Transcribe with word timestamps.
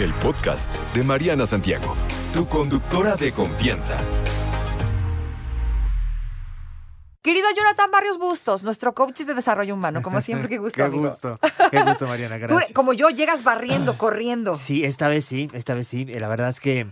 el 0.00 0.14
podcast 0.14 0.74
de 0.94 1.02
Mariana 1.02 1.44
Santiago, 1.44 1.94
tu 2.32 2.48
conductora 2.48 3.16
de 3.16 3.32
confianza. 3.32 3.96
Querido 7.22 7.46
Jonathan 7.54 7.90
Barrios 7.90 8.18
Bustos, 8.18 8.62
nuestro 8.62 8.94
coach 8.94 9.20
de 9.20 9.34
desarrollo 9.34 9.74
humano, 9.74 10.00
como 10.00 10.22
siempre, 10.22 10.48
qué 10.48 10.56
gusto. 10.56 10.76
Qué 10.78 10.82
amigo. 10.84 11.02
gusto, 11.02 11.38
qué 11.70 11.82
gusto, 11.82 12.06
Mariana, 12.06 12.36
Tú, 12.38 12.54
gracias. 12.54 12.72
como 12.72 12.94
yo, 12.94 13.10
llegas 13.10 13.44
barriendo, 13.44 13.98
corriendo. 13.98 14.56
Sí, 14.56 14.84
esta 14.84 15.08
vez 15.08 15.26
sí, 15.26 15.50
esta 15.52 15.74
vez 15.74 15.86
sí. 15.86 16.06
La 16.06 16.28
verdad 16.28 16.48
es 16.48 16.60
que 16.60 16.86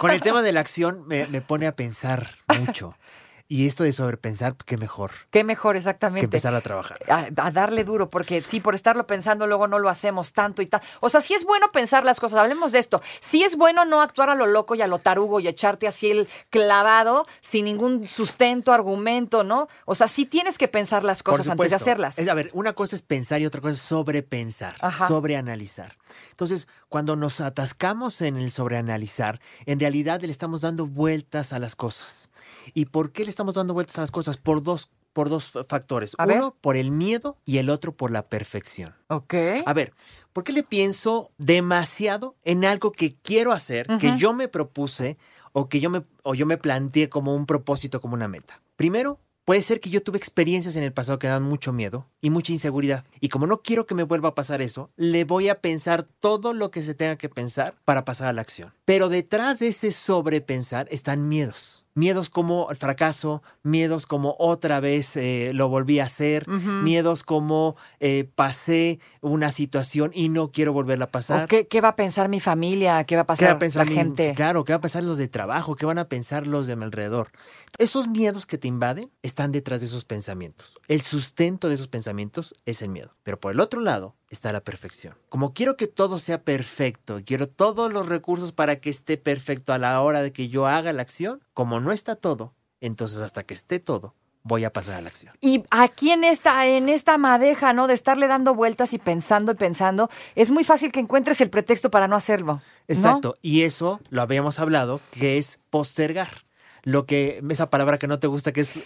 con 0.00 0.10
el 0.10 0.22
tema 0.22 0.40
de 0.40 0.52
la 0.52 0.60
acción 0.60 1.06
me, 1.06 1.26
me 1.26 1.42
pone 1.42 1.66
a 1.66 1.76
pensar 1.76 2.30
mucho. 2.58 2.96
Y 3.46 3.66
esto 3.66 3.84
de 3.84 3.92
sobrepensar, 3.92 4.56
qué 4.64 4.78
mejor 4.78 5.10
Qué 5.30 5.44
mejor, 5.44 5.74
que 5.74 5.78
exactamente. 5.78 6.24
empezar 6.24 6.54
a 6.54 6.62
trabajar. 6.62 6.98
A, 7.08 7.28
a 7.36 7.50
darle 7.50 7.84
duro, 7.84 8.08
porque 8.08 8.42
sí, 8.42 8.60
por 8.60 8.74
estarlo 8.74 9.06
pensando, 9.06 9.46
luego 9.46 9.68
no 9.68 9.78
lo 9.78 9.90
hacemos 9.90 10.32
tanto 10.32 10.62
y 10.62 10.66
tal. 10.66 10.80
O 11.00 11.10
sea, 11.10 11.20
sí 11.20 11.34
es 11.34 11.44
bueno 11.44 11.70
pensar 11.70 12.04
las 12.04 12.20
cosas, 12.20 12.38
hablemos 12.38 12.72
de 12.72 12.78
esto. 12.78 13.02
Sí 13.20 13.42
es 13.44 13.56
bueno 13.56 13.84
no 13.84 14.00
actuar 14.00 14.30
a 14.30 14.34
lo 14.34 14.46
loco 14.46 14.74
y 14.74 14.82
a 14.82 14.86
lo 14.86 14.98
tarugo 14.98 15.40
y 15.40 15.48
echarte 15.48 15.86
así 15.86 16.10
el 16.10 16.28
clavado 16.48 17.26
sin 17.42 17.66
ningún 17.66 18.06
sustento, 18.08 18.72
argumento, 18.72 19.44
¿no? 19.44 19.68
O 19.84 19.94
sea, 19.94 20.08
sí 20.08 20.24
tienes 20.24 20.56
que 20.56 20.68
pensar 20.68 21.04
las 21.04 21.22
cosas 21.22 21.48
antes 21.48 21.70
de 21.70 21.76
hacerlas. 21.76 22.18
Es, 22.18 22.28
a 22.28 22.34
ver, 22.34 22.50
una 22.54 22.72
cosa 22.72 22.96
es 22.96 23.02
pensar 23.02 23.40
y 23.42 23.46
otra 23.46 23.60
cosa 23.60 23.74
es 23.74 23.80
sobrepensar, 23.80 24.76
sobreanalizar. 25.06 25.96
Entonces, 26.30 26.66
cuando 26.94 27.16
nos 27.16 27.40
atascamos 27.40 28.20
en 28.20 28.36
el 28.36 28.52
sobreanalizar, 28.52 29.40
en 29.66 29.80
realidad 29.80 30.20
le 30.20 30.30
estamos 30.30 30.60
dando 30.60 30.86
vueltas 30.86 31.52
a 31.52 31.58
las 31.58 31.74
cosas. 31.74 32.30
¿Y 32.72 32.84
por 32.84 33.10
qué 33.10 33.24
le 33.24 33.30
estamos 33.30 33.56
dando 33.56 33.74
vueltas 33.74 33.98
a 33.98 34.02
las 34.02 34.12
cosas? 34.12 34.36
Por 34.36 34.62
dos, 34.62 34.92
por 35.12 35.28
dos 35.28 35.50
factores. 35.68 36.14
A 36.18 36.24
ver. 36.24 36.36
Uno, 36.36 36.56
por 36.60 36.76
el 36.76 36.92
miedo 36.92 37.36
y 37.44 37.58
el 37.58 37.68
otro 37.68 37.96
por 37.96 38.12
la 38.12 38.28
perfección. 38.28 38.94
Ok. 39.08 39.34
A 39.66 39.72
ver, 39.72 39.92
¿por 40.32 40.44
qué 40.44 40.52
le 40.52 40.62
pienso 40.62 41.32
demasiado 41.36 42.36
en 42.44 42.64
algo 42.64 42.92
que 42.92 43.12
quiero 43.12 43.50
hacer, 43.50 43.88
que 43.98 44.16
yo 44.16 44.32
me 44.32 44.46
propuse 44.46 45.18
o 45.52 45.68
que 45.68 45.80
yo 45.80 45.90
me, 45.90 46.04
o 46.22 46.36
yo 46.36 46.46
me 46.46 46.58
planteé 46.58 47.08
como 47.08 47.34
un 47.34 47.46
propósito, 47.46 48.00
como 48.00 48.14
una 48.14 48.28
meta? 48.28 48.62
Primero, 48.76 49.18
puede 49.44 49.62
ser 49.62 49.80
que 49.80 49.90
yo 49.90 50.02
tuve 50.02 50.18
experiencias 50.18 50.76
en 50.76 50.82
el 50.82 50.92
pasado 50.92 51.18
que 51.18 51.26
dan 51.26 51.42
mucho 51.42 51.72
miedo 51.72 52.06
y 52.20 52.30
mucha 52.30 52.52
inseguridad. 52.52 53.04
Y 53.20 53.28
como 53.28 53.46
no 53.46 53.62
quiero 53.62 53.86
que 53.86 53.94
me 53.94 54.02
vuelva 54.02 54.30
a 54.30 54.34
pasar 54.34 54.62
eso, 54.62 54.90
le 54.96 55.24
voy 55.24 55.48
a 55.48 55.60
pensar 55.60 56.02
todo 56.02 56.54
lo 56.54 56.70
que 56.70 56.82
se 56.82 56.94
tenga 56.94 57.16
que 57.16 57.28
pensar 57.28 57.74
para 57.84 58.04
pasar 58.04 58.28
a 58.28 58.32
la 58.32 58.40
acción. 58.40 58.74
Pero 58.84 59.08
detrás 59.08 59.58
de 59.58 59.68
ese 59.68 59.92
sobrepensar 59.92 60.88
están 60.90 61.28
miedos. 61.28 61.83
Miedos 61.96 62.28
como 62.28 62.68
el 62.70 62.76
fracaso, 62.76 63.42
miedos 63.62 64.06
como 64.06 64.34
otra 64.40 64.80
vez 64.80 65.16
eh, 65.16 65.50
lo 65.54 65.68
volví 65.68 66.00
a 66.00 66.04
hacer, 66.06 66.44
miedos 66.48 67.22
como 67.22 67.76
eh, 68.00 68.28
pasé 68.34 68.98
una 69.20 69.52
situación 69.52 70.10
y 70.12 70.28
no 70.28 70.50
quiero 70.50 70.72
volverla 70.72 71.04
a 71.04 71.10
pasar. 71.12 71.44
¿O 71.44 71.46
qué, 71.46 71.68
qué 71.68 71.80
va 71.80 71.90
a 71.90 71.96
pensar 71.96 72.28
mi 72.28 72.40
familia? 72.40 73.04
¿Qué 73.04 73.14
va 73.14 73.22
a 73.22 73.24
¿Qué 73.24 73.28
pasar, 73.28 73.48
va 73.50 73.52
a 73.52 73.58
pensar 73.60 73.84
la 73.86 73.90
mi- 73.90 73.96
gente? 73.96 74.32
Claro, 74.34 74.64
¿qué 74.64 74.72
va 74.72 74.78
a 74.78 74.80
pensar 74.80 75.04
los 75.04 75.18
de 75.18 75.28
trabajo? 75.28 75.76
¿Qué 75.76 75.86
van 75.86 75.98
a 75.98 76.08
pensar 76.08 76.48
los 76.48 76.66
de 76.66 76.74
mi 76.74 76.82
alrededor? 76.82 77.30
Esos 77.78 78.08
miedos 78.08 78.44
que 78.46 78.58
te 78.58 78.66
invaden 78.66 79.10
están 79.22 79.52
detrás 79.52 79.80
de 79.80 79.86
esos 79.86 80.04
pensamientos. 80.04 80.80
El 80.88 81.00
sustento 81.00 81.68
de 81.68 81.74
esos 81.76 81.86
pensamientos 81.88 82.54
es 82.66 82.82
el 82.82 82.88
miedo. 82.88 83.14
Pero 83.22 83.38
por 83.38 83.52
el 83.52 83.60
otro 83.60 83.80
lado 83.80 84.16
está 84.30 84.52
la 84.52 84.62
perfección. 84.62 85.16
Como 85.28 85.52
quiero 85.54 85.76
que 85.76 85.86
todo 85.86 86.18
sea 86.18 86.42
perfecto, 86.42 87.20
quiero 87.24 87.48
todos 87.48 87.92
los 87.92 88.06
recursos 88.06 88.52
para 88.52 88.76
que 88.76 88.90
esté 88.90 89.16
perfecto 89.16 89.72
a 89.72 89.78
la 89.78 90.00
hora 90.00 90.22
de 90.22 90.32
que 90.32 90.48
yo 90.48 90.66
haga 90.66 90.92
la 90.92 91.02
acción, 91.02 91.42
como 91.52 91.80
no 91.80 91.92
está 91.92 92.16
todo, 92.16 92.54
entonces 92.80 93.20
hasta 93.20 93.44
que 93.44 93.54
esté 93.54 93.78
todo, 93.78 94.14
voy 94.44 94.64
a 94.64 94.72
pasar 94.72 94.96
a 94.96 95.00
la 95.00 95.08
acción. 95.08 95.34
Y 95.40 95.64
aquí 95.70 96.10
en 96.10 96.22
esta, 96.22 96.66
en 96.66 96.88
esta 96.88 97.18
madeja, 97.18 97.72
¿no? 97.72 97.86
De 97.86 97.94
estarle 97.94 98.28
dando 98.28 98.54
vueltas 98.54 98.92
y 98.92 98.98
pensando 98.98 99.52
y 99.52 99.54
pensando, 99.56 100.10
es 100.34 100.50
muy 100.50 100.64
fácil 100.64 100.92
que 100.92 101.00
encuentres 101.00 101.40
el 101.40 101.50
pretexto 101.50 101.90
para 101.90 102.08
no 102.08 102.14
hacerlo. 102.14 102.54
¿no? 102.54 102.62
Exacto. 102.86 103.36
Y 103.40 103.62
eso 103.62 104.00
lo 104.10 104.22
habíamos 104.22 104.58
hablado, 104.60 105.00
que 105.12 105.38
es 105.38 105.60
postergar. 105.70 106.44
Lo 106.82 107.06
que, 107.06 107.42
esa 107.48 107.70
palabra 107.70 107.98
que 107.98 108.06
no 108.06 108.18
te 108.18 108.26
gusta, 108.26 108.52
que 108.52 108.60
es 108.60 108.82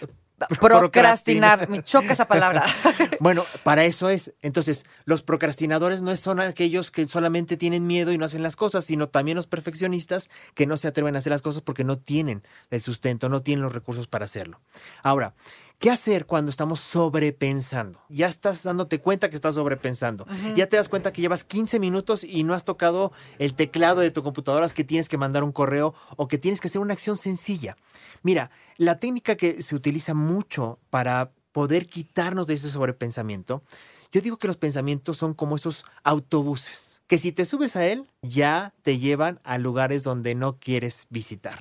Procrastinar. 0.59 1.69
Me 1.69 1.83
choca 1.83 2.13
esa 2.13 2.25
palabra. 2.25 2.65
Bueno, 3.19 3.43
para 3.63 3.83
eso 3.83 4.09
es. 4.09 4.33
Entonces, 4.41 4.85
los 5.03 5.23
procrastinadores 5.23 6.01
no 6.01 6.15
son 6.15 6.39
aquellos 6.39 6.89
que 6.89 7.05
solamente 7.07 7.57
tienen 7.57 7.85
miedo 7.85 8.13
y 8.13 8.17
no 8.17 8.25
hacen 8.25 8.43
las 8.43 8.55
cosas, 8.55 8.85
sino 8.85 9.09
también 9.09 9.35
los 9.35 9.47
perfeccionistas 9.47 10.29
que 10.53 10.65
no 10.65 10.77
se 10.77 10.87
atreven 10.87 11.15
a 11.15 11.19
hacer 11.19 11.31
las 11.31 11.41
cosas 11.41 11.61
porque 11.61 11.83
no 11.83 11.97
tienen 11.97 12.43
el 12.71 12.81
sustento, 12.81 13.27
no 13.27 13.41
tienen 13.41 13.63
los 13.63 13.73
recursos 13.73 14.07
para 14.07 14.25
hacerlo. 14.25 14.61
Ahora, 15.03 15.33
¿qué 15.79 15.89
hacer 15.89 16.25
cuando 16.25 16.51
estamos 16.51 16.81
sobrepensando? 16.81 17.99
Ya 18.09 18.27
estás 18.27 18.63
dándote 18.63 18.99
cuenta 18.99 19.29
que 19.29 19.35
estás 19.35 19.55
sobrepensando. 19.55 20.27
Ya 20.55 20.67
te 20.67 20.75
das 20.75 20.89
cuenta 20.89 21.11
que 21.11 21.21
llevas 21.21 21.43
15 21.43 21.79
minutos 21.79 22.23
y 22.23 22.43
no 22.43 22.53
has 22.53 22.65
tocado 22.65 23.11
el 23.39 23.55
teclado 23.55 24.01
de 24.01 24.11
tu 24.11 24.21
computadora, 24.21 24.65
es 24.65 24.73
que 24.73 24.83
tienes 24.83 25.09
que 25.09 25.17
mandar 25.17 25.43
un 25.43 25.51
correo 25.51 25.95
o 26.17 26.27
que 26.27 26.37
tienes 26.37 26.61
que 26.61 26.67
hacer 26.67 26.81
una 26.81 26.93
acción 26.93 27.17
sencilla. 27.17 27.77
Mira, 28.21 28.51
la 28.77 28.99
técnica 28.99 29.35
que 29.35 29.61
se 29.61 29.73
utiliza 29.73 30.13
mucho 30.13 30.77
para 30.89 31.31
poder 31.53 31.87
quitarnos 31.87 32.45
de 32.47 32.55
ese 32.55 32.69
sobrepensamiento, 32.69 33.63
yo 34.11 34.21
digo 34.21 34.37
que 34.37 34.47
los 34.47 34.57
pensamientos 34.57 35.17
son 35.17 35.33
como 35.33 35.55
esos 35.55 35.85
autobuses, 36.03 36.88
que 37.09 37.17
si 37.17 37.31
te 37.31 37.43
subes 37.43 37.75
a 37.75 37.85
él, 37.87 38.05
ya 38.21 38.73
te 38.83 38.99
llevan 38.99 39.41
a 39.43 39.57
lugares 39.57 40.03
donde 40.03 40.35
no 40.35 40.59
quieres 40.59 41.07
visitar. 41.09 41.59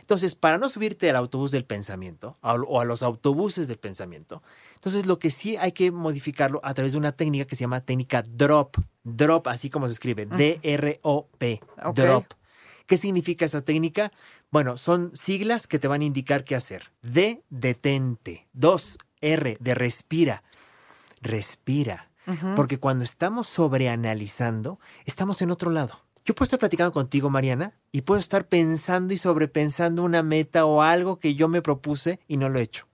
Entonces, 0.00 0.34
para 0.34 0.58
no 0.58 0.68
subirte 0.68 1.08
al 1.08 1.14
autobús 1.14 1.52
del 1.52 1.64
pensamiento 1.64 2.36
a- 2.42 2.54
o 2.56 2.80
a 2.80 2.84
los 2.84 3.02
autobuses 3.04 3.68
del 3.68 3.78
pensamiento, 3.78 4.42
entonces 4.74 5.06
lo 5.06 5.20
que 5.20 5.30
sí 5.30 5.56
hay 5.56 5.70
que 5.72 5.92
modificarlo 5.92 6.60
a 6.64 6.74
través 6.74 6.90
de 6.92 6.98
una 6.98 7.12
técnica 7.12 7.44
que 7.46 7.54
se 7.54 7.60
llama 7.60 7.80
técnica 7.82 8.22
DROP. 8.28 8.76
DROP, 9.04 9.46
así 9.46 9.70
como 9.70 9.86
se 9.86 9.92
escribe, 9.92 10.26
D-R-O-P. 10.26 11.60
DROP. 11.94 12.32
¿Qué 12.86 12.96
significa 12.96 13.44
esa 13.44 13.60
técnica? 13.60 14.10
Bueno, 14.50 14.76
son 14.76 15.12
siglas 15.14 15.68
que 15.68 15.78
te 15.78 15.86
van 15.86 16.00
a 16.00 16.04
indicar 16.04 16.42
qué 16.42 16.56
hacer. 16.56 16.90
D, 17.02 17.44
detente. 17.48 18.48
Dos, 18.52 18.98
R, 19.20 19.56
de 19.60 19.74
respira. 19.76 20.42
Respira. 21.22 22.09
Porque 22.56 22.78
cuando 22.78 23.04
estamos 23.04 23.46
sobreanalizando, 23.46 24.78
estamos 25.04 25.42
en 25.42 25.50
otro 25.50 25.70
lado. 25.70 26.00
Yo 26.24 26.34
puedo 26.34 26.44
estar 26.44 26.58
platicando 26.58 26.92
contigo, 26.92 27.30
Mariana, 27.30 27.74
y 27.92 28.02
puedo 28.02 28.20
estar 28.20 28.46
pensando 28.46 29.14
y 29.14 29.18
sobrepensando 29.18 30.02
una 30.02 30.22
meta 30.22 30.64
o 30.66 30.82
algo 30.82 31.18
que 31.18 31.34
yo 31.34 31.48
me 31.48 31.62
propuse 31.62 32.20
y 32.28 32.36
no 32.36 32.48
lo 32.48 32.58
he 32.58 32.62
hecho. 32.62 32.86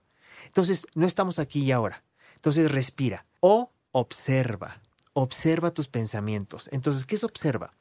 Entonces, 0.45 0.87
no 0.95 1.05
estamos 1.05 1.39
aquí 1.39 1.61
y 1.61 1.71
ahora. 1.71 2.03
Entonces, 2.35 2.71
respira 2.71 3.25
o 3.39 3.71
observa. 3.91 4.81
Observa 5.13 5.71
tus 5.71 5.87
pensamientos. 5.87 6.69
Entonces, 6.71 7.05
¿qué 7.05 7.15
es 7.15 7.23
observa? 7.23 7.73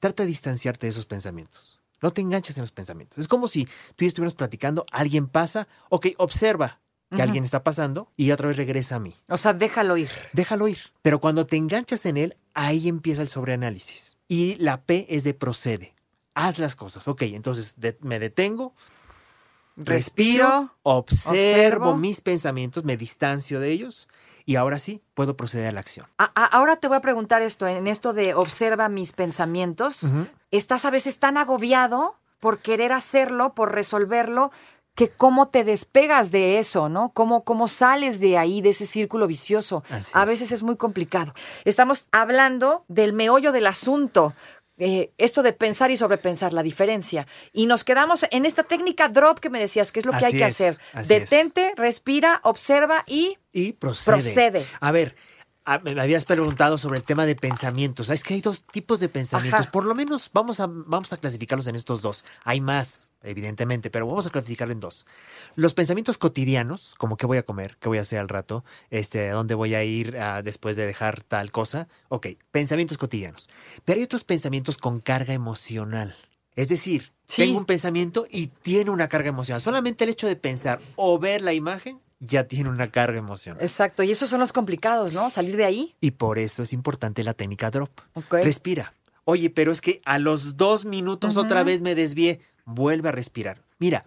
Trata 0.00 0.22
de 0.22 0.28
distanciarte 0.28 0.86
de 0.86 0.90
esos 0.90 1.06
pensamientos. 1.06 1.80
No 2.02 2.12
te 2.12 2.20
enganches 2.20 2.56
en 2.56 2.62
los 2.62 2.72
pensamientos. 2.72 3.18
Es 3.18 3.28
como 3.28 3.48
si 3.48 3.64
tú 3.64 3.70
y 3.98 4.04
yo 4.04 4.08
estuviéramos 4.08 4.34
platicando, 4.34 4.86
alguien 4.90 5.28
pasa, 5.28 5.68
ok, 5.88 6.08
observa 6.18 6.80
que 7.14 7.22
alguien 7.22 7.42
está 7.44 7.62
pasando 7.64 8.08
y 8.16 8.30
otra 8.30 8.48
vez 8.48 8.56
regresa 8.56 8.96
a 8.96 8.98
mí 9.00 9.16
O 9.28 9.36
sea, 9.36 9.52
déjalo 9.52 9.96
ir. 9.96 10.10
déjalo 10.32 10.68
ir. 10.68 10.78
Pero 11.02 11.20
cuando 11.20 11.44
te 11.46 11.56
enganchas 11.56 12.06
en 12.06 12.16
él, 12.16 12.36
ahí 12.54 12.88
empieza 12.88 13.22
el 13.22 13.28
sobreanálisis. 13.28 14.18
Y 14.28 14.54
la 14.56 14.82
P 14.82 15.06
es 15.08 15.24
de 15.24 15.34
procede. 15.34 15.94
Haz 16.34 16.58
las 16.60 16.76
cosas. 16.76 17.08
Ok, 17.08 17.22
entonces 17.22 17.80
de- 17.80 17.98
me 18.00 18.18
detengo, 18.20 18.74
Respiro. 19.76 20.74
observo, 20.82 21.88
observo. 21.90 21.96
mis 21.96 22.20
pensamientos, 22.20 22.84
me 22.84 22.96
distancio 22.96 23.60
de 23.60 23.70
ellos 23.70 24.08
y 24.44 24.56
ahora 24.56 24.78
sí 24.78 25.00
puedo 25.14 25.36
proceder 25.36 25.68
a 25.68 25.72
la 25.72 25.80
acción. 25.80 26.06
A- 26.18 26.30
a- 26.34 26.44
ahora 26.46 26.76
te 26.76 26.88
voy 26.88 26.96
a 26.98 27.00
preguntar 27.00 27.40
esto, 27.42 27.66
en 27.66 27.86
esto 27.86 28.12
de 28.12 28.34
observa 28.34 28.88
mis 28.88 29.12
pensamientos. 29.12 30.02
Estás 30.50 30.84
a 30.84 30.90
veces 30.90 31.18
tan 31.18 31.36
agobiado 31.38 32.16
por 32.40 32.58
querer 32.58 32.92
hacerlo, 32.92 33.54
por 33.54 33.72
resolverlo, 33.72 34.50
que 35.00 35.08
cómo 35.08 35.48
te 35.48 35.64
despegas 35.64 36.30
de 36.30 36.58
eso, 36.58 36.90
¿no? 36.90 37.10
Cómo, 37.14 37.42
cómo 37.42 37.68
sales 37.68 38.20
de 38.20 38.36
ahí, 38.36 38.60
de 38.60 38.68
ese 38.68 38.84
círculo 38.84 39.26
vicioso. 39.26 39.82
Así 39.88 40.10
a 40.14 40.24
es. 40.24 40.28
veces 40.28 40.52
es 40.52 40.62
muy 40.62 40.76
complicado. 40.76 41.32
Estamos 41.64 42.06
hablando 42.12 42.84
del 42.88 43.14
meollo 43.14 43.50
del 43.52 43.66
asunto. 43.66 44.34
eh, 44.82 45.10
esto 45.18 45.42
de 45.42 45.52
pensar 45.52 45.90
y 45.90 45.96
sobrepensar, 45.96 46.52
la 46.52 46.62
diferencia. 46.62 47.26
Y 47.52 47.66
nos 47.66 47.84
quedamos 47.84 48.24
en 48.30 48.46
esta 48.46 48.62
técnica 48.62 49.08
drop 49.08 49.38
que 49.38 49.50
me 49.50 49.58
decías, 49.60 49.92
que 49.92 50.00
es 50.00 50.06
lo 50.06 50.12
que 50.12 50.24
hay 50.24 50.32
que 50.32 50.46
es, 50.46 50.54
hacer. 50.54 50.78
es. 50.94 51.08
Detente, 51.08 51.72
respira, 51.76 52.40
observa 52.44 53.04
y 53.06 53.36
Y 53.52 53.72
procede. 53.74 54.22
Procede. 54.22 54.66
A 54.80 54.90
ver, 54.92 55.16
me 55.78 56.00
habías 56.00 56.24
preguntado 56.24 56.78
sobre 56.78 56.98
el 56.98 57.04
tema 57.04 57.26
de 57.26 57.36
pensamientos. 57.36 58.10
Es 58.10 58.24
que 58.24 58.34
hay 58.34 58.40
dos 58.40 58.62
tipos 58.62 59.00
de 59.00 59.08
pensamientos. 59.08 59.60
Ajá. 59.60 59.70
Por 59.70 59.84
lo 59.84 59.94
menos 59.94 60.30
vamos 60.32 60.60
a, 60.60 60.66
vamos 60.68 61.12
a 61.12 61.16
clasificarlos 61.16 61.66
en 61.66 61.76
estos 61.76 62.02
dos. 62.02 62.24
Hay 62.44 62.60
más, 62.60 63.08
evidentemente, 63.22 63.90
pero 63.90 64.06
vamos 64.06 64.26
a 64.26 64.30
clasificarlo 64.30 64.72
en 64.72 64.80
dos. 64.80 65.06
Los 65.54 65.74
pensamientos 65.74 66.18
cotidianos, 66.18 66.94
como 66.98 67.16
qué 67.16 67.26
voy 67.26 67.38
a 67.38 67.44
comer, 67.44 67.76
qué 67.78 67.88
voy 67.88 67.98
a 67.98 68.02
hacer 68.02 68.18
al 68.18 68.28
rato, 68.28 68.64
este, 68.90 69.28
dónde 69.30 69.54
voy 69.54 69.74
a 69.74 69.84
ir 69.84 70.16
ah, 70.18 70.42
después 70.42 70.76
de 70.76 70.86
dejar 70.86 71.22
tal 71.22 71.50
cosa. 71.50 71.88
Ok, 72.08 72.28
pensamientos 72.50 72.98
cotidianos. 72.98 73.48
Pero 73.84 73.98
hay 73.98 74.04
otros 74.04 74.24
pensamientos 74.24 74.78
con 74.78 75.00
carga 75.00 75.34
emocional. 75.34 76.16
Es 76.56 76.68
decir, 76.68 77.12
Sí. 77.26 77.42
tengo 77.42 77.58
un 77.58 77.64
pensamiento 77.64 78.26
y 78.28 78.48
tiene 78.48 78.90
una 78.90 79.08
carga 79.08 79.28
emocional. 79.28 79.60
Solamente 79.60 80.02
el 80.02 80.10
hecho 80.10 80.26
de 80.26 80.34
pensar 80.34 80.80
o 80.96 81.16
ver 81.20 81.42
la 81.42 81.52
imagen 81.52 82.00
ya 82.20 82.44
tiene 82.44 82.68
una 82.68 82.90
carga 82.90 83.18
emocional. 83.18 83.62
Exacto, 83.62 84.02
y 84.02 84.10
esos 84.12 84.28
son 84.30 84.40
los 84.40 84.52
complicados, 84.52 85.12
¿no? 85.12 85.30
Salir 85.30 85.56
de 85.56 85.64
ahí. 85.64 85.96
Y 86.00 86.12
por 86.12 86.38
eso 86.38 86.62
es 86.62 86.72
importante 86.72 87.24
la 87.24 87.34
técnica 87.34 87.70
drop. 87.70 87.90
Ok. 88.14 88.34
Respira. 88.44 88.92
Oye, 89.24 89.50
pero 89.50 89.72
es 89.72 89.80
que 89.80 90.00
a 90.04 90.18
los 90.18 90.56
dos 90.56 90.84
minutos 90.84 91.36
otra 91.36 91.62
vez 91.64 91.80
me 91.80 91.94
desvié. 91.94 92.40
Vuelve 92.64 93.08
a 93.08 93.12
respirar. 93.12 93.62
Mira, 93.78 94.04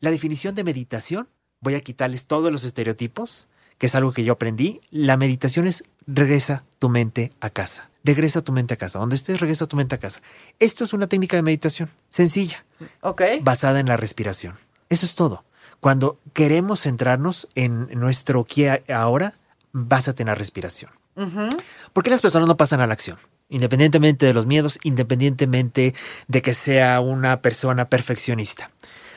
la 0.00 0.10
definición 0.10 0.54
de 0.54 0.64
meditación, 0.64 1.28
voy 1.60 1.74
a 1.74 1.80
quitarles 1.80 2.26
todos 2.26 2.52
los 2.52 2.64
estereotipos, 2.64 3.48
que 3.78 3.86
es 3.86 3.94
algo 3.94 4.12
que 4.12 4.24
yo 4.24 4.34
aprendí. 4.34 4.80
La 4.90 5.16
meditación 5.16 5.66
es 5.66 5.84
regresa 6.06 6.64
tu 6.78 6.88
mente 6.88 7.32
a 7.40 7.50
casa. 7.50 7.90
Regresa 8.04 8.42
tu 8.42 8.52
mente 8.52 8.74
a 8.74 8.76
casa. 8.76 8.98
Donde 8.98 9.16
estés, 9.16 9.40
regresa 9.40 9.66
tu 9.66 9.76
mente 9.76 9.94
a 9.94 9.98
casa. 9.98 10.20
Esto 10.58 10.84
es 10.84 10.92
una 10.92 11.06
técnica 11.08 11.36
de 11.36 11.42
meditación 11.42 11.88
sencilla, 12.10 12.64
Ok. 13.00 13.22
basada 13.42 13.80
en 13.80 13.86
la 13.86 13.96
respiración. 13.96 14.54
Eso 14.90 15.06
es 15.06 15.14
todo. 15.14 15.44
Cuando 15.80 16.18
queremos 16.32 16.80
centrarnos 16.80 17.48
en 17.54 17.88
nuestro 17.98 18.40
aquí 18.40 18.66
ahora, 18.92 19.34
básate 19.72 20.22
en 20.22 20.28
la 20.28 20.34
respiración. 20.34 20.90
Ujú. 21.16 21.48
¿Por 21.92 22.02
qué 22.02 22.10
las 22.10 22.22
personas 22.22 22.48
no 22.48 22.56
pasan 22.56 22.80
a 22.80 22.86
la 22.86 22.94
acción? 22.94 23.16
Independientemente 23.48 24.26
de 24.26 24.34
los 24.34 24.46
miedos, 24.46 24.78
independientemente 24.82 25.94
de 26.28 26.42
que 26.42 26.54
sea 26.54 27.00
una 27.00 27.40
persona 27.40 27.88
perfeccionista. 27.88 28.70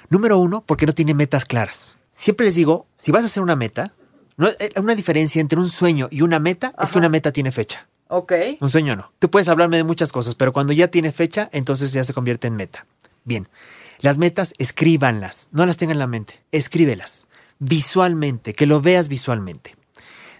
Número 0.09 0.37
uno, 0.37 0.63
porque 0.65 0.85
no 0.85 0.93
tiene 0.93 1.13
metas 1.13 1.45
claras. 1.45 1.97
Siempre 2.11 2.45
les 2.45 2.55
digo, 2.55 2.87
si 2.97 3.11
vas 3.11 3.23
a 3.23 3.27
hacer 3.27 3.43
una 3.43 3.55
meta, 3.55 3.93
no, 4.37 4.47
eh, 4.47 4.71
una 4.77 4.95
diferencia 4.95 5.41
entre 5.41 5.59
un 5.59 5.67
sueño 5.67 6.07
y 6.11 6.21
una 6.21 6.39
meta 6.39 6.73
es 6.81 6.91
que 6.91 6.97
una 6.97 7.09
meta 7.09 7.31
tiene 7.31 7.51
fecha. 7.51 7.87
Ok. 8.07 8.33
Un 8.59 8.69
sueño 8.69 8.95
no. 8.95 9.11
Tú 9.19 9.29
puedes 9.29 9.49
hablarme 9.49 9.77
de 9.77 9.83
muchas 9.83 10.11
cosas, 10.11 10.35
pero 10.35 10.53
cuando 10.53 10.73
ya 10.73 10.87
tiene 10.87 11.11
fecha, 11.11 11.49
entonces 11.51 11.91
ya 11.91 12.03
se 12.03 12.13
convierte 12.13 12.47
en 12.47 12.55
meta. 12.55 12.85
Bien, 13.23 13.49
las 13.99 14.17
metas 14.17 14.53
escríbanlas, 14.57 15.49
no 15.51 15.65
las 15.65 15.77
tengan 15.77 15.95
en 15.95 15.99
la 15.99 16.07
mente, 16.07 16.43
escríbelas 16.51 17.27
visualmente, 17.59 18.53
que 18.53 18.67
lo 18.67 18.81
veas 18.81 19.09
visualmente. 19.09 19.75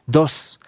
Dos, 0.06 0.59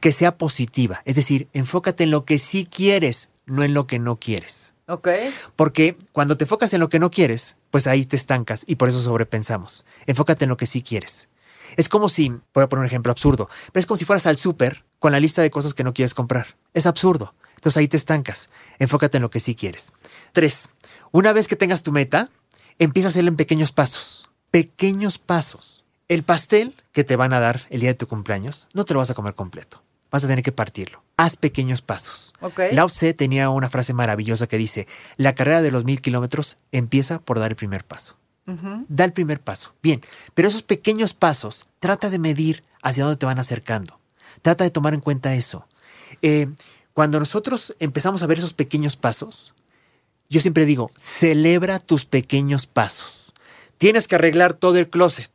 que 0.00 0.12
sea 0.12 0.36
positiva, 0.36 1.02
es 1.04 1.16
decir, 1.16 1.48
enfócate 1.52 2.04
en 2.04 2.10
lo 2.10 2.24
que 2.24 2.38
sí 2.38 2.66
quieres, 2.66 3.30
no 3.46 3.64
en 3.64 3.74
lo 3.74 3.86
que 3.86 3.98
no 3.98 4.16
quieres. 4.16 4.74
Ok. 4.86 5.08
Porque 5.56 5.96
cuando 6.12 6.36
te 6.36 6.44
enfocas 6.44 6.72
en 6.74 6.80
lo 6.80 6.88
que 6.88 6.98
no 6.98 7.10
quieres, 7.10 7.56
pues 7.70 7.86
ahí 7.86 8.04
te 8.04 8.16
estancas 8.16 8.64
y 8.66 8.76
por 8.76 8.88
eso 8.88 9.00
sobrepensamos. 9.00 9.86
Enfócate 10.06 10.44
en 10.44 10.50
lo 10.50 10.56
que 10.56 10.66
sí 10.66 10.82
quieres. 10.82 11.28
Es 11.76 11.88
como 11.88 12.10
si, 12.10 12.28
voy 12.52 12.64
a 12.64 12.68
poner 12.68 12.80
un 12.80 12.86
ejemplo 12.86 13.12
absurdo, 13.12 13.48
pero 13.72 13.80
es 13.80 13.86
como 13.86 13.96
si 13.96 14.04
fueras 14.04 14.26
al 14.26 14.36
súper 14.36 14.84
con 14.98 15.12
la 15.12 15.20
lista 15.20 15.40
de 15.40 15.50
cosas 15.50 15.72
que 15.72 15.84
no 15.84 15.94
quieres 15.94 16.12
comprar. 16.12 16.56
Es 16.74 16.86
absurdo. 16.86 17.34
Entonces 17.62 17.76
ahí 17.76 17.86
te 17.86 17.96
estancas. 17.96 18.50
Enfócate 18.80 19.18
en 19.18 19.22
lo 19.22 19.30
que 19.30 19.38
sí 19.38 19.54
quieres. 19.54 19.92
Tres, 20.32 20.70
una 21.12 21.32
vez 21.32 21.46
que 21.46 21.54
tengas 21.54 21.84
tu 21.84 21.92
meta, 21.92 22.28
empieza 22.80 23.06
a 23.06 23.10
hacerlo 23.10 23.28
en 23.28 23.36
pequeños 23.36 23.70
pasos. 23.70 24.28
Pequeños 24.50 25.18
pasos. 25.18 25.84
El 26.08 26.24
pastel 26.24 26.74
que 26.90 27.04
te 27.04 27.14
van 27.14 27.32
a 27.32 27.38
dar 27.38 27.60
el 27.70 27.78
día 27.78 27.90
de 27.90 27.94
tu 27.94 28.08
cumpleaños, 28.08 28.66
no 28.74 28.84
te 28.84 28.94
lo 28.94 28.98
vas 28.98 29.12
a 29.12 29.14
comer 29.14 29.36
completo. 29.36 29.80
Vas 30.10 30.24
a 30.24 30.26
tener 30.26 30.42
que 30.42 30.50
partirlo. 30.50 31.04
Haz 31.16 31.36
pequeños 31.36 31.82
pasos. 31.82 32.34
Ok. 32.40 32.62
Lao 32.72 32.88
Tse 32.88 33.14
tenía 33.14 33.48
una 33.48 33.68
frase 33.68 33.92
maravillosa 33.92 34.48
que 34.48 34.58
dice, 34.58 34.88
la 35.16 35.36
carrera 35.36 35.62
de 35.62 35.70
los 35.70 35.84
mil 35.84 36.00
kilómetros 36.00 36.58
empieza 36.72 37.20
por 37.20 37.38
dar 37.38 37.52
el 37.52 37.56
primer 37.56 37.84
paso. 37.84 38.16
Da 38.88 39.04
el 39.04 39.12
primer 39.12 39.40
paso. 39.40 39.72
Bien, 39.84 40.02
pero 40.34 40.48
esos 40.48 40.64
pequeños 40.64 41.14
pasos, 41.14 41.68
trata 41.78 42.10
de 42.10 42.18
medir 42.18 42.64
hacia 42.82 43.04
dónde 43.04 43.18
te 43.18 43.26
van 43.26 43.38
acercando. 43.38 44.00
Trata 44.42 44.64
de 44.64 44.70
tomar 44.70 44.94
en 44.94 45.00
cuenta 45.00 45.36
eso. 45.36 45.68
Eh, 46.22 46.48
cuando 46.92 47.18
nosotros 47.18 47.74
empezamos 47.78 48.22
a 48.22 48.26
ver 48.26 48.38
esos 48.38 48.54
pequeños 48.54 48.96
pasos, 48.96 49.54
yo 50.28 50.40
siempre 50.40 50.64
digo, 50.64 50.90
celebra 50.96 51.78
tus 51.78 52.04
pequeños 52.06 52.66
pasos. 52.66 53.32
Tienes 53.78 54.08
que 54.08 54.14
arreglar 54.14 54.54
todo 54.54 54.78
el 54.78 54.88
closet 54.88 55.30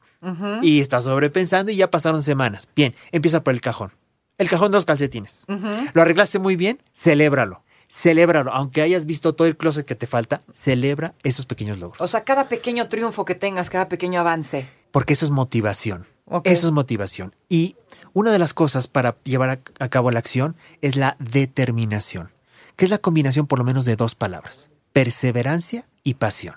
y 0.61 0.81
estás 0.81 1.03
sobrepensando 1.03 1.71
y 1.71 1.75
ya 1.75 1.91
pasaron 1.91 2.21
semanas. 2.23 2.67
Bien, 2.75 2.95
empieza 3.11 3.43
por 3.43 3.53
el 3.53 3.61
cajón. 3.61 3.91
El 4.37 4.49
cajón 4.49 4.71
de 4.71 4.77
los 4.77 4.85
calcetines. 4.85 5.45
¿Lo 5.93 6.01
arreglaste 6.01 6.39
muy 6.39 6.55
bien? 6.55 6.81
Celébralo. 6.93 7.63
Celébralo. 7.89 8.51
Aunque 8.51 8.81
hayas 8.81 9.05
visto 9.05 9.33
todo 9.33 9.47
el 9.47 9.57
closet 9.57 9.85
que 9.85 9.95
te 9.95 10.07
falta, 10.07 10.41
celebra 10.51 11.13
esos 11.23 11.45
pequeños 11.45 11.79
logros. 11.79 12.01
O 12.01 12.07
sea, 12.07 12.23
cada 12.23 12.49
pequeño 12.49 12.89
triunfo 12.89 13.25
que 13.25 13.35
tengas, 13.35 13.69
cada 13.69 13.87
pequeño 13.89 14.19
avance. 14.19 14.67
Porque 14.97 15.13
eso 15.13 15.25
es 15.25 15.29
motivación. 15.29 16.07
Eso 16.43 16.65
es 16.65 16.73
motivación. 16.73 17.35
Y 17.47 17.75
una 18.13 18.31
de 18.31 18.39
las 18.39 18.55
cosas 18.55 18.87
para 18.87 19.15
llevar 19.23 19.51
a, 19.51 19.59
a 19.77 19.89
cabo 19.89 20.09
la 20.09 20.17
acción 20.17 20.55
es 20.81 20.95
la 20.95 21.15
determinación, 21.19 22.31
que 22.75 22.85
es 22.85 22.89
la 22.89 22.97
combinación 22.97 23.45
por 23.45 23.59
lo 23.59 23.63
menos 23.63 23.85
de 23.85 23.95
dos 23.95 24.15
palabras, 24.15 24.71
perseverancia 24.93 25.87
y 26.03 26.15
pasión. 26.15 26.55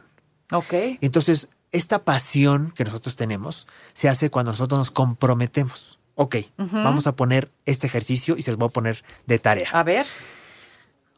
Ok. 0.52 0.72
Entonces, 1.02 1.50
esta 1.70 2.02
pasión 2.02 2.72
que 2.74 2.84
nosotros 2.84 3.14
tenemos 3.14 3.66
se 3.92 4.08
hace 4.08 4.30
cuando 4.30 4.52
nosotros 4.52 4.78
nos 4.78 4.90
comprometemos. 4.90 5.98
Ok, 6.14 6.36
vamos 6.56 7.06
a 7.06 7.16
poner 7.16 7.50
este 7.66 7.88
ejercicio 7.88 8.38
y 8.38 8.42
se 8.42 8.52
los 8.52 8.58
voy 8.58 8.68
a 8.68 8.72
poner 8.72 9.04
de 9.26 9.38
tarea. 9.38 9.68
A 9.72 9.82
ver. 9.82 10.06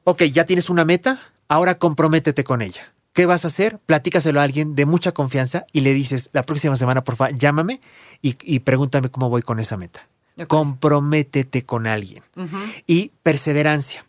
Ok, 0.02 0.24
ya 0.24 0.44
tienes 0.44 0.70
una 0.70 0.84
meta, 0.84 1.22
ahora 1.46 1.78
comprométete 1.78 2.42
con 2.42 2.62
ella. 2.62 2.91
¿Qué 3.12 3.26
vas 3.26 3.44
a 3.44 3.48
hacer? 3.48 3.78
Platícaselo 3.78 4.40
a 4.40 4.44
alguien 4.44 4.74
de 4.74 4.86
mucha 4.86 5.12
confianza 5.12 5.66
y 5.72 5.80
le 5.80 5.92
dices, 5.92 6.30
la 6.32 6.44
próxima 6.44 6.76
semana, 6.76 7.04
por 7.04 7.16
favor, 7.16 7.36
llámame 7.36 7.80
y, 8.22 8.36
y 8.42 8.60
pregúntame 8.60 9.10
cómo 9.10 9.28
voy 9.28 9.42
con 9.42 9.60
esa 9.60 9.76
meta. 9.76 10.08
Comprométete 10.48 11.64
con 11.64 11.86
alguien. 11.86 12.22
Y 12.86 13.12
perseverancia. 13.22 14.04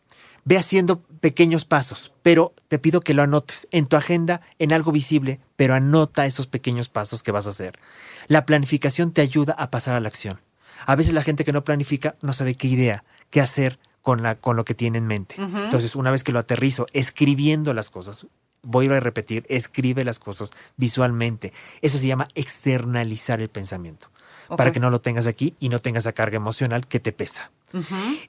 Ve 0.46 0.58
haciendo 0.58 1.02
pequeños 1.02 1.64
pasos, 1.64 2.14
pero 2.22 2.54
te 2.68 2.80
pido 2.80 3.02
que 3.02 3.14
lo 3.14 3.24
anotes 3.24 3.68
en 3.72 3.88
tu 3.88 3.96
agenda, 3.96 4.42
en 4.60 4.74
algo 4.74 4.92
visible, 4.92 5.40
pero 5.56 5.74
anota 5.74 6.26
esos 6.26 6.48
pequeños 6.48 6.90
pasos 6.90 7.24
que 7.24 7.32
vas 7.32 7.46
a 7.46 7.52
hacer. 7.52 7.80
La 8.28 8.46
planificación 8.46 9.12
te 9.14 9.22
ayuda 9.22 9.54
a 9.58 9.70
pasar 9.70 9.96
a 9.96 10.02
la 10.02 10.10
acción. 10.10 10.40
A 10.86 10.96
veces 10.96 11.14
la 11.14 11.24
gente 11.24 11.46
que 11.46 11.54
no 11.54 11.64
planifica 11.64 12.16
no 12.22 12.34
sabe 12.34 12.56
qué 12.56 12.68
idea, 12.68 13.06
qué 13.30 13.40
hacer 13.40 13.80
con, 14.02 14.22
la, 14.22 14.36
con 14.36 14.58
lo 14.58 14.66
que 14.66 14.74
tiene 14.76 14.98
en 14.98 15.08
mente. 15.08 15.36
Entonces, 15.38 15.96
una 15.96 16.12
vez 16.12 16.26
que 16.26 16.34
lo 16.34 16.40
aterrizo, 16.40 16.88
escribiendo 16.92 17.74
las 17.74 17.90
cosas, 17.90 18.28
voy 18.63 18.88
a 18.88 19.00
repetir, 19.00 19.45
escribe 19.50 20.04
las 20.04 20.19
cosas 20.19 20.51
visualmente. 20.77 21.54
Eso 21.81 21.98
se 21.98 22.07
llama 22.07 22.27
externalizar 22.33 23.42
el 23.42 23.50
pensamiento, 23.50 24.10
para 24.57 24.71
que 24.71 24.80
no 24.80 24.89
lo 24.89 25.01
tengas 25.01 25.27
aquí 25.27 25.56
y 25.60 25.69
no 25.69 25.80
tengas 25.80 26.04
esa 26.04 26.13
carga 26.13 26.38
emocional 26.38 26.88
que 26.88 27.00
te 27.00 27.12
pesa. 27.12 27.51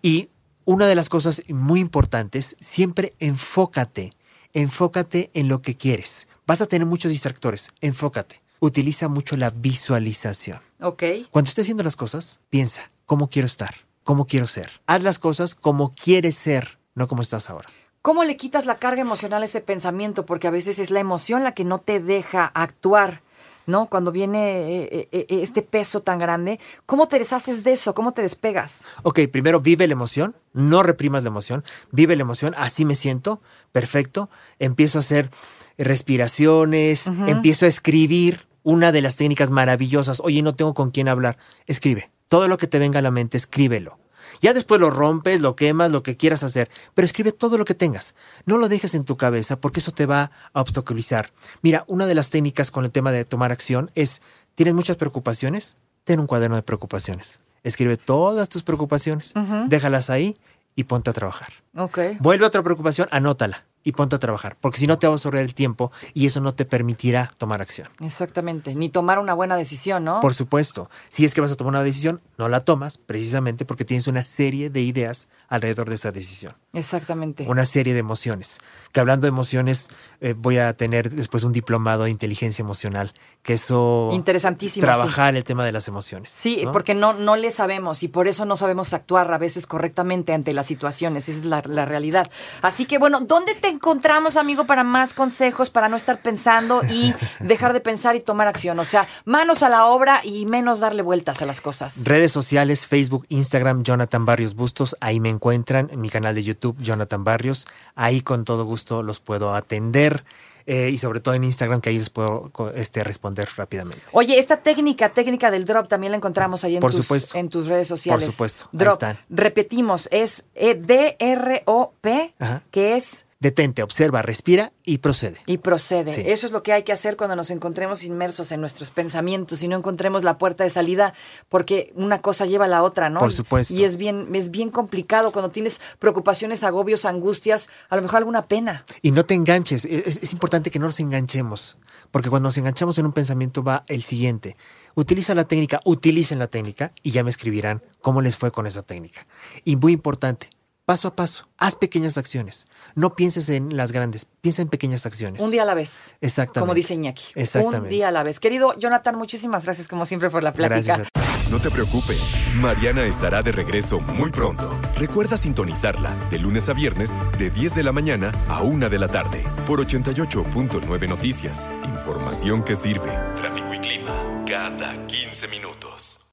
Y 0.02 0.28
una 0.64 0.86
de 0.86 0.94
las 0.94 1.08
cosas 1.08 1.42
muy 1.48 1.80
importantes, 1.80 2.56
siempre 2.60 3.14
enfócate, 3.18 4.12
enfócate 4.52 5.30
en 5.34 5.48
lo 5.48 5.62
que 5.62 5.76
quieres. 5.76 6.28
Vas 6.46 6.60
a 6.60 6.66
tener 6.66 6.86
muchos 6.86 7.10
distractores, 7.10 7.70
enfócate. 7.80 8.42
Utiliza 8.60 9.08
mucho 9.08 9.36
la 9.36 9.50
visualización. 9.50 10.58
Ok. 10.80 11.02
Cuando 11.30 11.48
estés 11.48 11.64
haciendo 11.64 11.84
las 11.84 11.96
cosas, 11.96 12.40
piensa, 12.48 12.88
¿cómo 13.04 13.28
quiero 13.28 13.46
estar? 13.46 13.74
¿Cómo 14.04 14.26
quiero 14.26 14.46
ser? 14.46 14.80
Haz 14.86 15.02
las 15.02 15.18
cosas 15.18 15.54
como 15.54 15.94
quieres 15.94 16.36
ser, 16.36 16.78
no 16.94 17.08
como 17.08 17.20
estás 17.20 17.50
ahora. 17.50 17.68
¿Cómo 18.04 18.24
le 18.24 18.36
quitas 18.36 18.66
la 18.66 18.76
carga 18.76 19.00
emocional 19.00 19.40
a 19.40 19.46
ese 19.46 19.62
pensamiento? 19.62 20.26
Porque 20.26 20.46
a 20.46 20.50
veces 20.50 20.78
es 20.78 20.90
la 20.90 21.00
emoción 21.00 21.42
la 21.42 21.52
que 21.52 21.64
no 21.64 21.78
te 21.78 22.00
deja 22.00 22.44
actuar, 22.44 23.22
¿no? 23.66 23.86
Cuando 23.86 24.12
viene 24.12 24.82
eh, 24.82 24.88
eh, 24.92 25.08
eh, 25.10 25.26
este 25.30 25.62
peso 25.62 26.02
tan 26.02 26.18
grande, 26.18 26.60
¿cómo 26.84 27.08
te 27.08 27.18
deshaces 27.18 27.64
de 27.64 27.72
eso? 27.72 27.94
¿Cómo 27.94 28.12
te 28.12 28.20
despegas? 28.20 28.84
Ok, 29.04 29.20
primero 29.32 29.60
vive 29.60 29.86
la 29.86 29.94
emoción, 29.94 30.36
no 30.52 30.82
reprimas 30.82 31.22
la 31.22 31.28
emoción, 31.28 31.64
vive 31.92 32.14
la 32.14 32.20
emoción, 32.20 32.52
así 32.58 32.84
me 32.84 32.94
siento, 32.94 33.40
perfecto. 33.72 34.28
Empiezo 34.58 34.98
a 34.98 35.00
hacer 35.00 35.30
respiraciones, 35.78 37.06
empiezo 37.06 37.64
a 37.64 37.68
escribir. 37.68 38.46
Una 38.64 38.92
de 38.92 39.00
las 39.00 39.16
técnicas 39.16 39.50
maravillosas, 39.50 40.20
oye, 40.20 40.42
no 40.42 40.54
tengo 40.54 40.74
con 40.74 40.90
quién 40.90 41.08
hablar, 41.08 41.38
escribe. 41.66 42.10
Todo 42.28 42.48
lo 42.48 42.58
que 42.58 42.66
te 42.66 42.78
venga 42.78 42.98
a 42.98 43.02
la 43.02 43.10
mente, 43.10 43.38
escríbelo. 43.38 43.98
Ya 44.44 44.52
después 44.52 44.78
lo 44.78 44.90
rompes, 44.90 45.40
lo 45.40 45.56
quemas, 45.56 45.90
lo 45.90 46.02
que 46.02 46.18
quieras 46.18 46.44
hacer, 46.44 46.68
pero 46.92 47.06
escribe 47.06 47.32
todo 47.32 47.56
lo 47.56 47.64
que 47.64 47.72
tengas. 47.72 48.14
No 48.44 48.58
lo 48.58 48.68
dejes 48.68 48.94
en 48.94 49.06
tu 49.06 49.16
cabeza 49.16 49.58
porque 49.58 49.80
eso 49.80 49.90
te 49.90 50.04
va 50.04 50.32
a 50.52 50.60
obstaculizar. 50.60 51.32
Mira, 51.62 51.84
una 51.86 52.04
de 52.04 52.14
las 52.14 52.28
técnicas 52.28 52.70
con 52.70 52.84
el 52.84 52.90
tema 52.90 53.10
de 53.10 53.24
tomar 53.24 53.52
acción 53.52 53.90
es, 53.94 54.20
¿tienes 54.54 54.74
muchas 54.74 54.98
preocupaciones? 54.98 55.78
Ten 56.04 56.20
un 56.20 56.26
cuaderno 56.26 56.56
de 56.56 56.62
preocupaciones. 56.62 57.40
Escribe 57.62 57.96
todas 57.96 58.50
tus 58.50 58.62
preocupaciones, 58.62 59.32
déjalas 59.68 60.10
ahí 60.10 60.36
y 60.76 60.84
ponte 60.84 61.08
a 61.08 61.14
trabajar. 61.14 61.48
Ok. 61.74 61.98
Vuelve 62.20 62.44
a 62.44 62.48
otra 62.48 62.62
preocupación, 62.62 63.08
anótala 63.12 63.64
y 63.84 63.92
ponte 63.92 64.16
a 64.16 64.18
trabajar, 64.18 64.56
porque 64.60 64.78
si 64.78 64.86
no 64.86 64.98
te 64.98 65.06
va 65.06 65.12
a 65.12 65.16
absorber 65.16 65.44
el 65.44 65.54
tiempo 65.54 65.92
y 66.14 66.26
eso 66.26 66.40
no 66.40 66.54
te 66.54 66.64
permitirá 66.64 67.30
tomar 67.38 67.60
acción. 67.60 67.88
Exactamente. 68.00 68.74
Ni 68.74 68.88
tomar 68.88 69.18
una 69.18 69.34
buena 69.34 69.56
decisión, 69.56 70.04
¿no? 70.04 70.20
Por 70.20 70.34
supuesto, 70.34 70.90
si 71.08 71.24
es 71.24 71.34
que 71.34 71.40
vas 71.40 71.52
a 71.52 71.56
tomar 71.56 71.72
una 71.72 71.82
decisión, 71.82 72.20
no 72.38 72.48
la 72.48 72.60
tomas 72.60 72.98
precisamente 72.98 73.64
porque 73.64 73.84
tienes 73.84 74.06
una 74.06 74.22
serie 74.22 74.70
de 74.70 74.80
ideas 74.80 75.28
alrededor 75.48 75.88
de 75.88 75.96
esa 75.96 76.10
decisión, 76.10 76.54
Exactamente. 76.74 77.44
una 77.48 77.66
serie 77.66 77.92
de 77.92 78.00
emociones. 78.00 78.58
Que 78.92 79.00
hablando 79.00 79.24
de 79.24 79.30
emociones, 79.30 79.90
eh, 80.20 80.34
voy 80.36 80.58
a 80.58 80.76
tener 80.76 81.10
después 81.10 81.42
un 81.42 81.52
diplomado 81.52 82.04
de 82.04 82.10
inteligencia 82.10 82.62
emocional, 82.62 83.12
que 83.42 83.54
eso... 83.54 84.10
Interesantísimo, 84.12 84.84
Trabajar 84.84 85.34
el 85.34 85.42
tema 85.42 85.64
de 85.64 85.72
las 85.72 85.88
emociones. 85.88 86.30
Sí, 86.30 86.62
¿no? 86.64 86.72
porque 86.72 86.94
no, 86.94 87.12
no 87.12 87.34
le 87.36 87.50
sabemos 87.50 88.02
y 88.02 88.08
por 88.08 88.28
eso 88.28 88.44
no 88.44 88.54
sabemos 88.56 88.94
actuar 88.94 89.32
a 89.32 89.38
veces 89.38 89.66
correctamente 89.66 90.32
ante 90.32 90.52
las 90.52 90.66
situaciones. 90.66 91.28
Esa 91.28 91.38
es 91.40 91.44
la, 91.44 91.62
la 91.66 91.84
realidad. 91.84 92.30
Así 92.62 92.86
que 92.86 92.98
bueno, 92.98 93.20
¿dónde 93.20 93.54
te 93.54 93.68
encontramos, 93.68 94.36
amigo, 94.36 94.64
para 94.64 94.84
más 94.84 95.12
consejos, 95.12 95.70
para 95.70 95.88
no 95.88 95.96
estar 95.96 96.22
pensando 96.22 96.82
y 96.88 97.12
dejar 97.40 97.72
de 97.72 97.80
pensar 97.80 98.16
y 98.16 98.20
tomar 98.20 98.46
acción? 98.46 98.78
O 98.78 98.84
sea, 98.84 99.08
manos 99.24 99.62
a 99.62 99.68
la 99.68 99.86
obra 99.86 100.20
y 100.22 100.46
menos 100.46 100.80
darle 100.80 101.02
vueltas 101.02 101.42
a 101.42 101.46
las 101.46 101.60
cosas. 101.60 102.04
Redes 102.04 102.32
sociales, 102.32 102.86
Facebook, 102.86 103.26
Instagram, 103.28 103.82
Jonathan 103.82 104.24
Barrios 104.24 104.54
Bustos, 104.54 104.96
ahí 105.00 105.20
me 105.20 105.30
encuentran, 105.30 105.88
en 105.90 106.00
mi 106.00 106.10
canal 106.10 106.34
de 106.34 106.42
YouTube. 106.42 106.63
YouTube 106.64 106.82
Jonathan 106.82 107.24
Barrios. 107.24 107.66
Ahí 107.94 108.20
con 108.22 108.44
todo 108.44 108.64
gusto 108.64 109.02
los 109.02 109.20
puedo 109.20 109.54
atender. 109.54 110.24
eh, 110.66 110.88
y 110.90 110.96
sobre 110.96 111.20
todo 111.20 111.34
en 111.34 111.44
Instagram, 111.44 111.82
que 111.82 111.90
ahí 111.90 111.98
les 111.98 112.08
puedo 112.08 112.50
este, 112.74 113.04
responder 113.04 113.46
rápidamente. 113.54 114.02
Oye, 114.12 114.38
esta 114.38 114.56
técnica, 114.62 115.10
técnica 115.10 115.50
del 115.50 115.66
drop, 115.66 115.88
también 115.88 116.10
la 116.12 116.16
encontramos 116.16 116.64
ahí 116.64 116.76
en, 116.76 116.80
Por 116.80 116.90
tus, 116.90 117.04
supuesto. 117.04 117.36
en 117.36 117.50
tus 117.50 117.66
redes 117.66 117.86
sociales. 117.86 118.24
Por 118.24 118.32
supuesto, 118.32 118.64
ahí 118.72 118.78
Drop. 118.78 118.92
están. 118.94 119.18
Repetimos, 119.28 120.08
es 120.10 120.44
eh, 120.54 120.74
D-R-O-P, 120.74 122.32
que 122.70 122.96
es 122.96 123.26
Detente, 123.44 123.82
observa, 123.82 124.22
respira 124.22 124.72
y 124.84 124.98
procede. 124.98 125.36
y 125.44 125.58
procede. 125.58 126.14
Sí. 126.14 126.22
Eso 126.24 126.46
es 126.46 126.52
lo 126.52 126.62
que 126.62 126.72
hay 126.72 126.82
que 126.82 126.92
hacer 126.92 127.14
cuando 127.18 127.36
nos 127.36 127.50
encontremos 127.50 128.02
inmersos 128.02 128.50
en 128.52 128.62
nuestros 128.62 128.88
pensamientos 128.88 129.62
y 129.62 129.68
no 129.68 129.76
encontremos 129.76 130.24
la 130.24 130.38
puerta 130.38 130.64
de 130.64 130.70
salida, 130.70 131.12
porque 131.50 131.92
una 131.94 132.22
cosa 132.22 132.46
lleva 132.46 132.64
a 132.64 132.68
la 132.68 132.82
otra, 132.82 133.10
¿no? 133.10 133.20
Por 133.20 133.32
supuesto. 133.32 133.74
Y 133.74 133.84
es 133.84 133.98
bien, 133.98 134.34
es 134.34 134.50
bien 134.50 134.70
complicado 134.70 135.30
cuando 135.30 135.50
tienes 135.50 135.78
preocupaciones, 135.98 136.64
agobios, 136.64 137.04
angustias, 137.04 137.68
a 137.90 137.96
lo 137.96 138.00
mejor 138.00 138.16
alguna 138.16 138.46
pena. 138.46 138.86
Y 139.02 139.10
no 139.10 139.26
te 139.26 139.34
enganches. 139.34 139.84
E-, 139.84 140.04
Es, 140.06 140.22
es 140.22 140.32
importante 140.32 140.70
que 140.70 140.78
no 140.78 140.86
nos 140.86 140.98
enganchemos. 140.98 141.76
Porque 142.10 142.30
cuando 142.30 142.48
nos 142.48 142.56
enganchamos 142.56 142.96
en 142.96 143.04
un 143.04 143.12
pensamiento 143.12 143.62
va 143.62 143.84
el 143.88 144.02
siguiente. 144.02 144.56
Utiliza 144.94 145.34
la 145.34 145.44
técnica, 145.44 145.80
utilicen 145.84 146.38
la 146.38 146.46
técnica 146.46 146.92
y 147.02 147.10
ya 147.10 147.22
me 147.22 147.28
escribirán 147.28 147.82
cómo 148.00 148.22
les 148.22 148.38
fue 148.38 148.50
con 148.50 148.66
esa 148.66 148.80
técnica. 148.82 149.26
Y 149.64 149.76
muy 149.76 149.92
importante, 149.92 150.48
paso 150.84 151.08
a 151.08 151.16
paso, 151.16 151.48
haz 151.58 151.76
pequeñas 151.76 152.18
acciones. 152.18 152.66
No 152.94 153.16
pienses 153.16 153.48
en 153.48 153.76
las 153.76 153.92
grandes, 153.92 154.26
piensa 154.40 154.62
en 154.62 154.68
pequeñas 154.68 155.06
acciones. 155.06 155.40
Un 155.40 155.50
día 155.50 155.62
a 155.62 155.66
la 155.66 155.74
vez. 155.74 156.14
Exactamente. 156.20 156.60
Como 156.60 156.74
dice 156.74 156.94
Iñaki. 156.94 157.24
Exactamente. 157.34 157.84
Un 157.84 157.88
día 157.88 158.08
a 158.08 158.12
la 158.12 158.22
vez. 158.22 158.40
Querido 158.40 158.78
Jonathan, 158.78 159.16
muchísimas 159.16 159.64
gracias 159.64 159.88
como 159.88 160.06
siempre 160.06 160.30
por 160.30 160.42
la 160.42 160.52
plática. 160.52 160.96
Gracias. 160.96 161.08
No 161.50 161.60
te 161.60 161.70
preocupes, 161.70 162.20
Mariana 162.56 163.04
estará 163.04 163.42
de 163.42 163.52
regreso 163.52 164.00
muy 164.00 164.30
pronto. 164.30 164.76
Recuerda 164.96 165.36
sintonizarla 165.36 166.14
de 166.30 166.38
lunes 166.38 166.68
a 166.68 166.72
viernes 166.72 167.10
de 167.38 167.50
10 167.50 167.76
de 167.76 167.82
la 167.82 167.92
mañana 167.92 168.32
a 168.48 168.62
1 168.62 168.88
de 168.88 168.98
la 168.98 169.08
tarde 169.08 169.44
por 169.66 169.84
88.9 169.86 171.08
Noticias. 171.08 171.68
Información 171.84 172.64
que 172.64 172.76
sirve. 172.76 173.10
Tráfico 173.36 173.74
y 173.74 173.78
clima 173.78 174.44
cada 174.46 175.06
15 175.06 175.48
minutos. 175.48 176.23